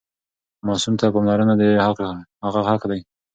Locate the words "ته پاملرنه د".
0.99-1.63